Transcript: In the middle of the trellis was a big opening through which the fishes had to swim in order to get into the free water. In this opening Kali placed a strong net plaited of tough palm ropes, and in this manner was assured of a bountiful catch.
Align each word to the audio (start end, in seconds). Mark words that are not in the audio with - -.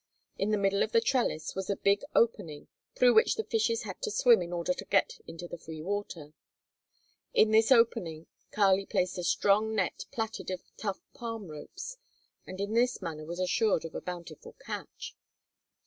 In 0.35 0.49
the 0.49 0.57
middle 0.57 0.81
of 0.81 0.93
the 0.93 0.99
trellis 0.99 1.53
was 1.53 1.69
a 1.69 1.75
big 1.75 2.03
opening 2.15 2.67
through 2.95 3.13
which 3.13 3.35
the 3.35 3.43
fishes 3.43 3.83
had 3.83 4.01
to 4.01 4.09
swim 4.09 4.41
in 4.41 4.51
order 4.51 4.73
to 4.73 4.85
get 4.85 5.19
into 5.27 5.47
the 5.47 5.59
free 5.59 5.83
water. 5.83 6.33
In 7.35 7.51
this 7.51 7.71
opening 7.71 8.25
Kali 8.49 8.87
placed 8.87 9.19
a 9.19 9.23
strong 9.23 9.75
net 9.75 10.05
plaited 10.11 10.49
of 10.49 10.63
tough 10.75 11.01
palm 11.13 11.49
ropes, 11.49 11.97
and 12.47 12.59
in 12.59 12.73
this 12.73 12.99
manner 12.99 13.25
was 13.25 13.39
assured 13.39 13.85
of 13.85 13.93
a 13.93 14.01
bountiful 14.01 14.53
catch. 14.53 15.15